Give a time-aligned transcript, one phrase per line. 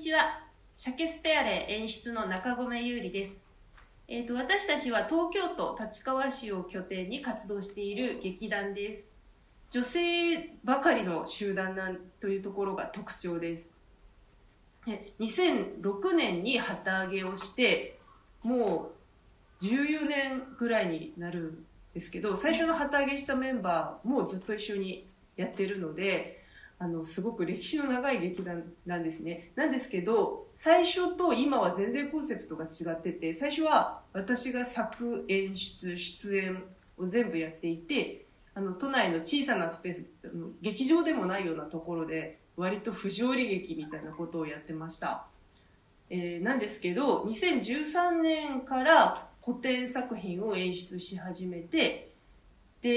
[0.00, 0.40] ちは。
[0.76, 3.34] シャケスペアレ演出の中込優里です。
[4.08, 9.04] えっ、ー、と、私たちは東京都立川市を拠点に活動している劇団です。
[9.70, 13.68] 女性ばかりの集団なんというところが特徴です。
[15.20, 17.98] 2006年に旗揚げをして、
[18.42, 18.92] も
[19.60, 26.39] う14年ぐらいになるんですけど、最初の旗揚げしたメンバーもずっと一緒にやってるので、
[26.82, 29.52] あのすごく歴史の長い劇団なんですね。
[29.54, 36.64] なんですけど最初と今は全然コンセプトが違ってて最初は私が作演出出演
[36.96, 38.24] を全部やっていて
[38.54, 40.04] あの都内の小さなスペース
[40.62, 45.26] 劇場でもないようなところで割と不条理劇みたいなことをやってました、
[46.08, 52.09] えー、なんですけど2013年から古典作品を演出し始めて
[52.82, 52.88] で、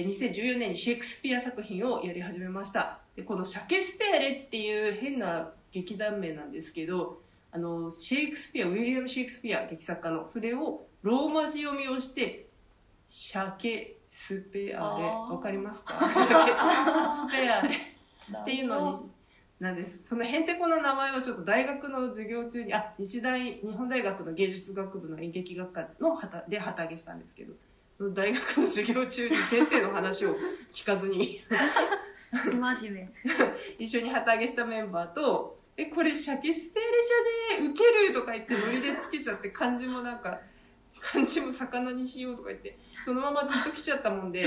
[0.00, 2.98] えー、2014年にシェイクスピア作品をやり始めました。
[3.16, 7.20] でこのシャケスペアレっていう変な劇団名なんですけど
[7.50, 12.46] あのシェイクスピアウィリアム・シェイクスピア劇作家のそれをローマ字読みをして
[13.08, 15.94] シャケスペアレわかりますか？
[16.12, 17.68] シャケスペアレ
[18.40, 19.10] っていうのに
[19.60, 19.98] なんです。
[20.04, 27.54] そのへんてこな名前をちょっと大学の授業中にあ日大日本大学の芸術学部の演劇学科の旗で旗揚げしたんですけど
[28.10, 30.34] 大学の授業中に先生の話を
[30.72, 31.40] 聞かずに。
[32.32, 33.08] 真面目。
[33.78, 36.90] 一緒に旗揚げしたメンバーと「えこれシャケスペーレ
[37.50, 40.40] じゃねえウケる」とか言ってノリでつけちゃって漢字もなんか
[41.00, 44.46] 漢字も魚にしようとか言ってそのままずっと来ちゃったもんで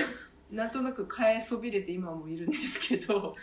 [0.52, 3.36] なんとなく変えそびれて今もいるんですけど。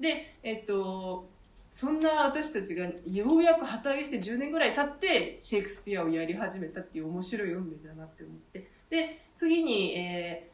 [0.00, 1.28] でえっと
[1.74, 10.48] そんな私たちがようやく旗揚げして10年ぐらい経ってシェイクスピアをやり始めたっていう面白い運命だなって思ってで次に、え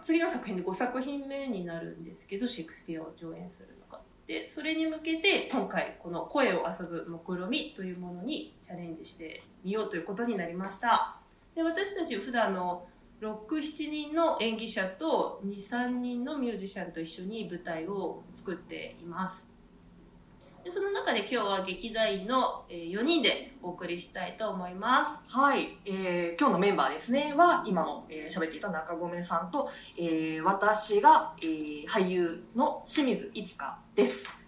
[0.00, 11.16] ー、次の作品で5作品目になるんですけどシェイクスピアを上演するのがでそれに向けて今回この「声を遊ぶ目論み」というものにチャレンジしてみようということになりました。
[11.54, 12.86] で私たち普段の
[13.20, 19.53] 67人の演技者と23人のミュージシャンと一緒に舞台を作っています。
[20.64, 25.36] でその中で今日は劇団員の4人でお送りしたいと思います。
[25.36, 25.76] はい。
[25.84, 34.38] えー、今日のメンバーですね、は、今の喋、えー、っていた中込さんと、えー、私が、えー、俳優の清水いつかです。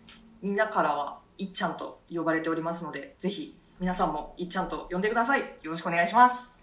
[0.40, 5.40] みんなからは、いっちゃんと呼ばれておりますので、ぜひ、皆さんもいっちゃんと呼んでください。
[5.40, 6.58] よろしくお願いします。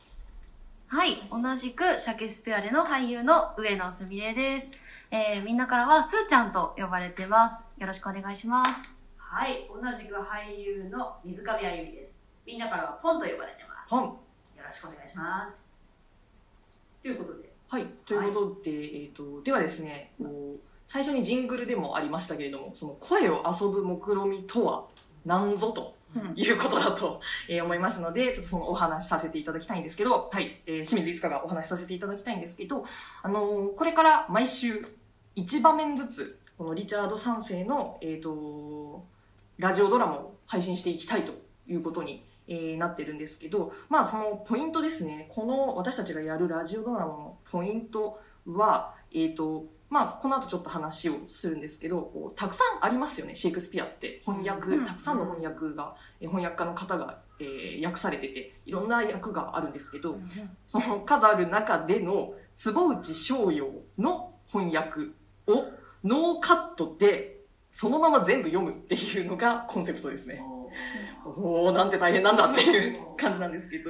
[0.88, 1.18] はい。
[1.32, 4.72] 同じく、シャケスペアレの俳優の上野すみれです。
[5.12, 7.68] えー、みんなからは、すーちゃんと呼ばれてます。
[7.78, 9.03] よろしくお願いします。
[9.36, 12.14] はい、同じく俳優の水上あゆりです。
[12.46, 13.90] みんなからはポンと呼ばれてます。
[13.90, 14.04] ポン。
[14.04, 14.14] よ
[14.64, 15.72] ろしくお願いします。
[17.02, 17.52] ということで。
[17.68, 24.86] はい、ということで、はい、えっ、ー、と、ではですね、こう、最初にジングルでもありましたけれども、その声を遊ぶ目論みとは
[25.26, 25.96] 何ぞと。
[26.36, 27.20] いうことだと、
[27.50, 32.86] えー、思いますので、ちょっとそのお話しさせていただきたいんですけど、はい、えー、清水いつかがお話しさせていただきたいんですけど、
[33.24, 34.86] あのー、これから毎週
[35.36, 39.04] 1場面ずつ、このリチャード3世の、えっ、と、
[39.64, 41.32] ラジオドラマを配信していきたいと
[41.70, 54.22] いうことに、えー、なってるんですけど、まあそのポイントですね、この私たちがやるラジオドラマのポイントは、えっ、ー、と、まあこの後ちょっと話をするんですけど、こうたくさんありますよね、シェイクスピアって。
[54.26, 60.24] 翻訳、うん、たくさんの翻訳が、うん、翻訳家の方が、えー、訳されてて、いろんな役があるんですけど、うん、
[60.66, 65.14] その数ある中での坪内翔陽の翻訳
[65.48, 65.72] を
[66.04, 67.43] ノーカットで
[67.74, 70.46] そのまま全部読むっていうのが コンセプトですね。
[71.26, 73.90] おおなんて大変なんだっていう感じなんですけど、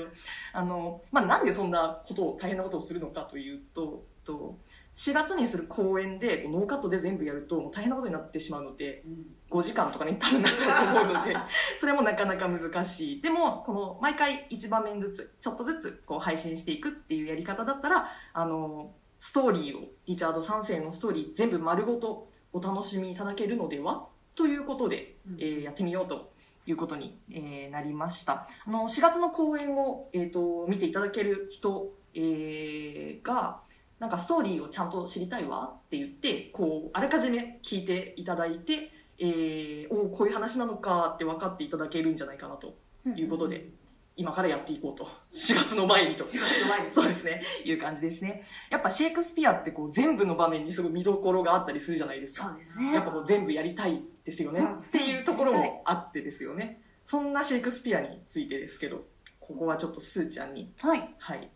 [0.54, 4.58] あの、まあ、なんでそんなことを、大変なことをするのかというと、と
[4.96, 9.04] 4月にする公演でノーカットで全部やると大変なことになってしまうので、
[9.50, 11.36] 5時間とかに多分なっちゃうと思うので、
[11.78, 13.22] それもなかなか難しい。
[13.22, 24.08] でも、この毎回1場面ずつ、ちょっとずつこう配信していくっていうやり方だったら、あの、ストーリーを、リチャード3世のストーリー全部丸ごとお楽しみいただけるのでは？
[24.36, 26.32] ということで、えー、やってみようと
[26.66, 28.48] いうことに、えー、なりました。
[28.66, 33.62] あの、4月の公演を、えっ、ー、と、見ていただける人、えー、が、
[34.00, 42.76] なんかストーリーをちゃんと知りたいわって言って、こう、あらかじめ聞いていただいて、えー、おこういう話なのかって分かっていただけるんじゃないかなと
[43.16, 43.70] いうことで、
[44.16, 45.08] 今からやっていこうと。
[45.34, 46.24] 4月の前にと。
[46.24, 46.92] 4月の前に。
[46.92, 47.42] そうですね。
[47.66, 48.44] いう感じですね。
[48.70, 52.50] やっぱシェイクスピアってこう全部の場面にすごい見どころがあったりするじゃないですか。
[52.50, 52.94] そうですね。
[52.94, 54.60] やっぱこう全部やりたいですよね。
[54.60, 56.82] うん、っていうところもあってですよね。
[57.06, 59.06] そんなシェイクスピアについてですけど、
[59.40, 60.72] ここはちょっとスーちゃんに。
[60.80, 61.16] はい。
[61.18, 61.50] はい。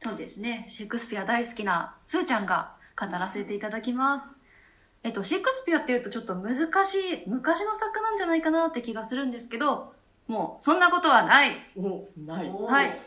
[0.00, 0.66] そうですね。
[0.68, 4.36] シェイクスピア大好きなスーちゃんが語らせていただきます。
[5.02, 9.92] えっと、シェイクスピアっていうとちょっと難しい、昔の作家なんじゃないかなって気がするんですけど、
[10.26, 11.56] もう、そんなことはない。
[11.76, 12.98] おないはい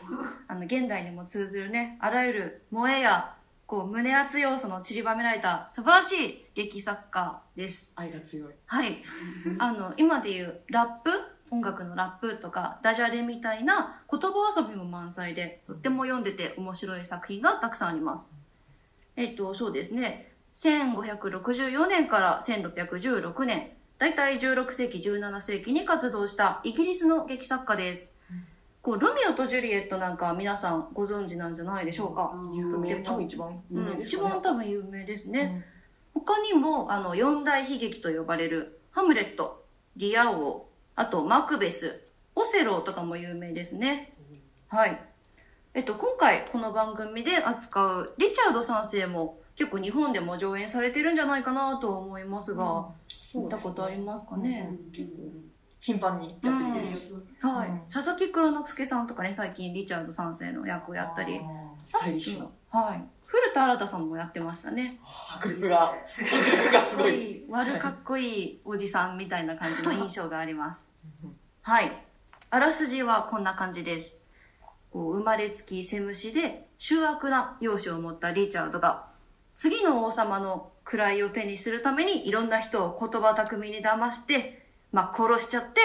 [0.46, 3.34] あの、現代にも通ずるね、あらゆる萌えや、
[3.66, 7.92] こう、胸熱要素の散りばめられた素晴らしい劇作家です。
[7.96, 9.02] 愛が強いはい。
[9.58, 11.10] あの、今でいうラップ
[11.50, 18.34] 音楽のラップとか、ダジャレみたいな言葉遊びも満載で、とっても読んでて面白い作品がたくさんあります。
[19.16, 20.32] えっと、そうですね。
[20.54, 28.12] 1564年から1616年、だいたい16世紀、17世紀に活動したイギリスの劇作家です。
[28.80, 32.32] こう、ロミオとジュリエットなんかは皆さんご存知なんじゃないでしょうか。
[32.54, 35.64] 有名多分一番有名うん、一番多分有名ですね。
[36.14, 39.64] 他にも、あの、四大悲劇と呼ばれる、ハムレット、
[39.96, 42.00] リア王、あと、マクベス、
[42.36, 44.12] オセロとかも有名ですね。
[44.68, 45.00] はい。
[45.74, 54.70] えっと、今回、この番組で扱う、リチャード三世も、結構日本でも上演されてるんじゃないかなと思いますが、そう見たことありますかね？
[55.80, 57.80] 頻繁にやってる芸術はい、うん。
[57.92, 61.40] 佐々木蔵之介さんとかね、最近リチャード三世の役をやったり、
[61.82, 63.02] スタイリッシュなはい。
[63.26, 65.00] 古田新太さんもやってましたね。
[65.34, 65.92] 迫力が。
[66.16, 67.44] 迫力がすごい。
[67.48, 70.88] 悪かっこいいおじさんみたいな感じの印象があります。
[71.62, 71.92] はい。
[72.50, 74.16] あらすじはこんな感じです。
[74.90, 79.07] こう生まれつきセムシで、醜悪な容姿を持ったリチャードが、
[79.58, 84.62] 次の王様の位を手にするためにいろんな人を言葉巧みに騙して、
[84.92, 85.80] まあ殺しちゃって、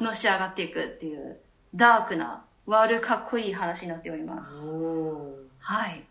[0.00, 1.36] のし上がっていくっていう、
[1.74, 4.64] ダークな、悪かっこいい話になっております。
[4.68, 6.04] おはい。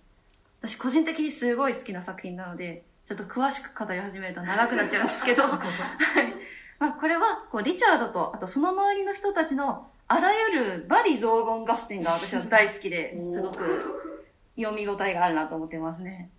[0.62, 5.59] 私個人的にすごい好きな作品なので、ちょっと詳しく語り始めると長くなっちゃうんですけど、 はい。
[6.79, 14.03] まあこれは、こう、リチャードと、あとその周りの人たちの、あらゆるバリ雑言合戦が私は大好きで、すごく
[14.57, 16.29] 読み応えがあるなと思ってますね。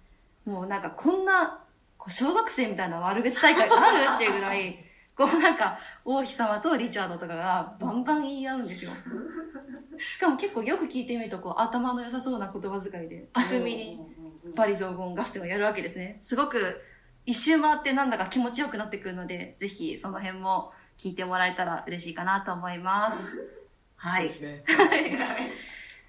[0.47, 1.61] もうなんかこんな、
[1.99, 4.79] こう小学生みたいな悪口大会があるっていうぐらい、
[5.17, 8.91] こうなんか、王妃様とリチャードとかがバンバン言い合うんですよ。
[10.13, 14.01] しかも結構よく聞いてみると、こう頭の良さそうな言葉遣いで、巧みに
[14.55, 16.19] バリ雑言合戦をやるわけですね。
[16.23, 16.83] すごく
[17.25, 23.49] 一周回ってなんだか気持ちよくなってくるので、ぜひその辺も聞いてもらえたら嬉しいかなと思います。
[23.97, 24.65] はいそうで。
[24.67, 25.53] すね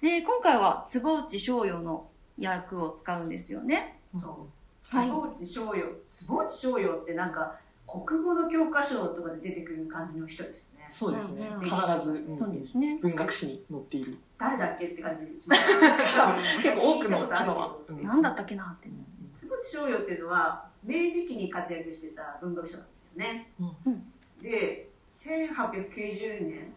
[0.00, 3.97] で、今回は坪内翔陽の役を使うんですよね。
[4.14, 4.58] そう。
[4.82, 7.56] 坪内翔陽坪内翔陽ってなんか
[7.86, 10.86] 国語の教科書とかで出てくる感じの人ですよね。
[10.88, 11.50] そうですね。
[11.54, 12.16] うん必ずう
[12.46, 12.80] ん。
[12.80, 12.98] ね。
[13.00, 14.18] 文学史に載っている。
[14.38, 15.62] 誰だっけって感じします。
[16.62, 18.02] 結構多くの方はうん。
[18.02, 18.88] なんだったっけなって。
[19.36, 24.12] 坪内翔陽っていうのは明治期に活躍してた文学者なんですよね、うん。
[24.42, 26.72] で1890年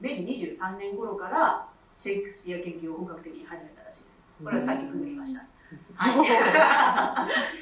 [0.00, 4.18] 明治23年頃からシェイクスピア研究を本格的に始めたらしいです。
[4.42, 5.44] これはさっきググりました、
[5.94, 6.24] は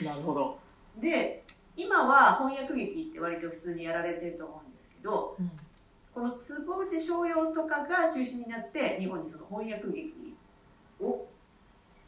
[0.00, 0.04] い。
[0.04, 0.58] なるほど。
[0.98, 1.44] で
[1.76, 5.36] 今は翻訳劇って割と普通にやられてると思うんですけど
[6.14, 10.34] この坪内翔陽とかが中心になって日本にその翻訳劇
[11.00, 11.26] を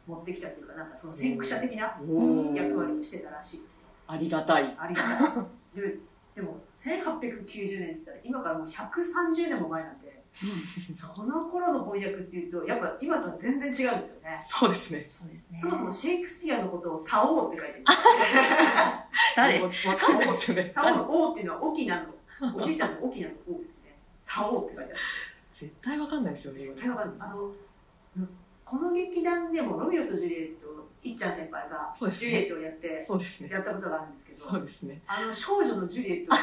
[0.07, 3.89] 持ってきたというかなんかその先駆者的なお役割ーをしてたらしいですよ。
[4.07, 4.75] ありがたい。
[4.79, 5.79] ありがたい。
[5.79, 5.99] で
[6.33, 10.18] でも1890年って言ったら今からもう130年も前なんで
[10.93, 14.45] その頃の翻訳っていうとやっぱ今とは全然違うんですよね。
[14.47, 15.05] そうですね。
[15.09, 15.59] そうですね。
[15.59, 17.85] そもそもシェイクスピアのことを「サオー」って書いてる。
[19.35, 19.61] 誰？
[19.61, 20.69] わかんないですよね。
[20.71, 22.13] サオの「王」っていうのは沖縄の
[22.55, 24.95] おじいちゃんの沖縄の「王」ですね「サオー」って書いてあるんで
[25.51, 25.69] すよ。
[25.69, 27.29] 絶対わかんないですよね絶対わかんない。
[27.29, 27.43] あの
[28.17, 28.29] うん
[28.65, 32.29] この劇団でもロミオとジュリエットいっちゃん先輩がそうですね。
[32.29, 33.49] ジュリエットをやってそうですね。
[33.49, 35.01] やったことがあるんですけどそうですね。
[35.07, 36.37] あの少女のジュリエットを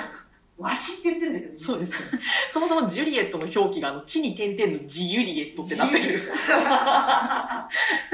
[0.59, 1.53] わしって言ってるんですよ。
[1.53, 1.93] ねそうです。
[1.93, 2.21] ね
[2.53, 6.21] そもそもジュリエットの表記があの地に点々のジユリエットってなってる。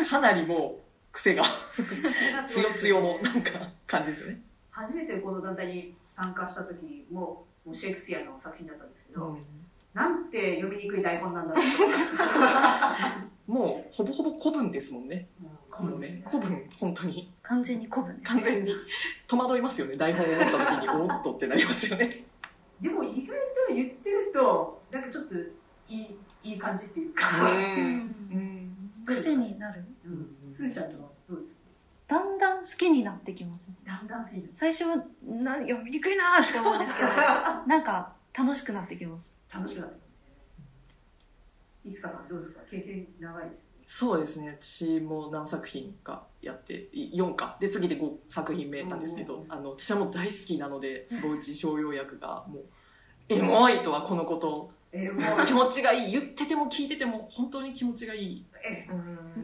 [0.09, 0.83] かなりもう
[1.13, 1.43] 癖が
[2.49, 4.41] つよつよのなんか感じですよね。
[4.71, 9.39] 初めてこの団体に参加した時ももうシェイクスピアの作品だったんですけど、
[9.95, 15.29] なんて読みにくい台本なんだろうと思いましたもうほぼほぼ古文ですもんね。
[15.41, 15.87] うん。
[15.89, 17.31] もうね古文本当に。
[17.43, 18.15] 完全に古文。
[18.15, 18.21] ね。
[18.25, 18.75] 完全に。
[19.29, 19.97] 戸惑いますよね。
[19.97, 22.25] 台本を持った時におっとってなりますよね
[22.83, 23.37] でも意外
[23.69, 25.43] と言ってるとなんかちょっとい
[25.89, 27.97] いいい感じっていうか、ううん。
[28.39, 29.85] ん癖になる？
[30.05, 31.61] うん、スーちゃんとはどうですか？
[32.09, 33.75] だんだん好きになってきますね。
[33.87, 34.53] だんだん好きになる。
[34.55, 37.09] 最初はな読みにくいなーって思うんですけど、
[37.67, 39.33] なんか楽しくなってきます。
[39.53, 40.03] 楽しくなってくる
[41.85, 41.91] ね。
[41.91, 42.61] いつかさんどうですか？
[42.71, 44.57] 経験長いですそうですね。
[44.59, 47.59] 私も何作品かやって4か。
[47.61, 52.65] で次で5作品目なんですけど、あの私はもう大好きなので坪内逍遥役がもう
[53.29, 54.71] エモいとはこのこと
[55.47, 58.47] 気持ちがいい言ってても聞いてても本当に気持ちがいい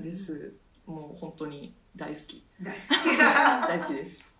[0.03, 0.55] です。
[0.87, 2.43] もう本当に大好き。
[2.63, 3.19] ー大好き。
[3.69, 4.33] 大好きです。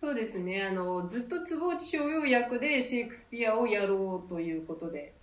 [0.00, 0.64] そうですね。
[0.64, 5.14] あのずっと坪内逍遥役でシェイクスピアをやろうということで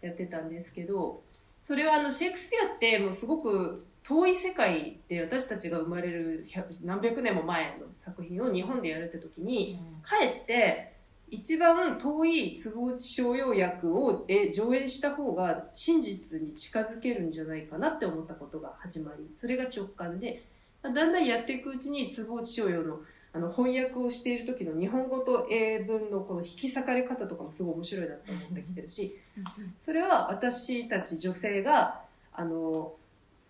[0.00, 1.22] やってたんですけど
[1.68, 10.94] それはあのシェイクスピアってもうすごく遠い世界で私たちが生まれる100何百年も前の作品を日本でやるって時にかえって
[11.28, 20.42] 一番遠い坪内逍遥役をえ上演した方が真実に近づけるんじゃないかなって思ったことが始まりそれが直感で
[20.82, 23.00] だんだんやっていくうちに坪内逍遥の
[23.38, 29.16] あの翻訳をしている時の日本語と英文のこの引き裂かれ方とかもすごい面白いなと思ってきてるし
[29.84, 32.00] それは私たち女性が
[32.32, 32.94] あの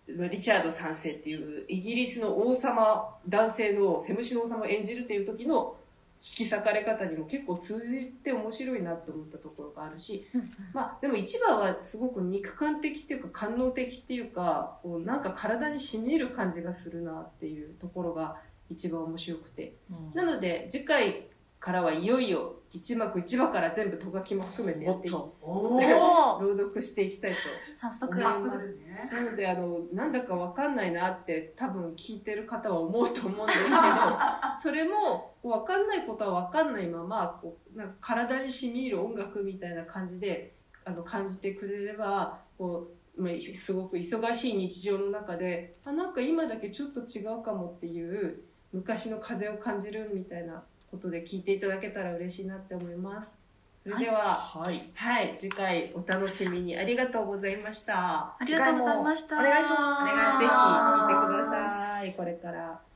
[0.07, 5.75] リチャード3世っていうイギリスの王様男性のセムシの王様を演じるっていう時の
[6.21, 10.27] 引き裂かれ方にも結構通じて面白いなと思ったところがあるし、
[10.73, 18.35] まあ、でも一番はすごく肉感的っていうか官能的っていうかこうなんか体にしみる感じがするなっていうところが
[18.69, 19.75] 一番面白くて、
[20.13, 21.27] なので次回
[21.59, 27.37] からはいよいよ一幕一話から全部とがきも含めてやって 朗読していきたいと。
[27.75, 28.15] 早速。
[28.15, 29.09] 早速ですね。
[29.11, 33.75] なのであのなんだかわかんないなって多分聞いてる方は思うと思うんですけど
[34.61, 40.53] それもこうわかんないことはわかんないままこうなんか体に染み入る音楽みたいな感じで
[40.85, 53.29] あの感じてくれればこう、まあ、すごく忙しい日常の中であなんか今だけちょっと違うかもっていう昔の風を感じるみたいなことで聞いていただけたら嬉しいなって思います。
[53.83, 58.35] それでは、はいはい、次回お楽しみにありがとうございました。
[58.39, 62.13] ありがとうございましたお願いしますお願いしぜひ聞いてください。
[62.13, 62.88] これから。